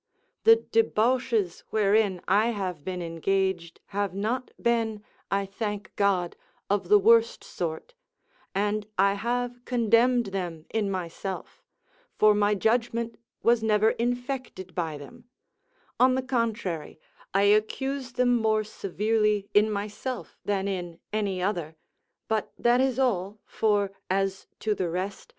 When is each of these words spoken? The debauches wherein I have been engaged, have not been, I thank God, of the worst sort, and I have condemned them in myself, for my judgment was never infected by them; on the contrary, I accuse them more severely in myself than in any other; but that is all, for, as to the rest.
The 0.45 0.55
debauches 0.55 1.59
wherein 1.69 2.21
I 2.27 2.47
have 2.47 2.83
been 2.83 3.03
engaged, 3.03 3.81
have 3.93 4.15
not 4.15 4.49
been, 4.59 5.03
I 5.29 5.45
thank 5.45 5.95
God, 5.95 6.35
of 6.71 6.89
the 6.89 6.97
worst 6.97 7.43
sort, 7.43 7.93
and 8.55 8.87
I 8.97 9.13
have 9.13 9.63
condemned 9.63 10.25
them 10.33 10.65
in 10.71 10.89
myself, 10.89 11.61
for 12.15 12.33
my 12.33 12.55
judgment 12.55 13.17
was 13.43 13.61
never 13.61 13.91
infected 13.91 14.73
by 14.73 14.97
them; 14.97 15.25
on 15.99 16.15
the 16.15 16.23
contrary, 16.23 16.99
I 17.31 17.43
accuse 17.43 18.13
them 18.13 18.35
more 18.35 18.63
severely 18.63 19.49
in 19.53 19.69
myself 19.69 20.35
than 20.43 20.67
in 20.67 20.97
any 21.13 21.43
other; 21.43 21.75
but 22.27 22.51
that 22.57 22.81
is 22.81 22.97
all, 22.97 23.37
for, 23.45 23.91
as 24.09 24.47
to 24.61 24.73
the 24.73 24.89
rest. 24.89 25.29